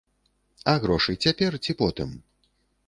А 0.73 0.75
грошы 0.85 1.11
цяпер 1.27 1.59
ці 1.63 1.79
потым? 1.85 2.19